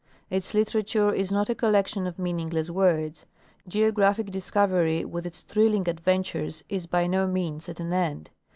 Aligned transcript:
Its 0.31 0.55
literature 0.55 1.13
is 1.13 1.31
not 1.31 1.47
a 1.47 1.53
collection 1.53 2.07
of 2.07 2.17
meaningless 2.17 2.71
words. 2.71 3.27
GeograjDhic 3.69 4.31
discovery 4.31 5.05
with 5.05 5.27
its 5.27 5.41
thrilling 5.43 5.87
adventures 5.87 6.63
is 6.69 6.87
by 6.87 7.05
no 7.05 7.27
means 7.27 7.69
at 7.69 7.79
an 7.79 7.93
end. 7.93 8.31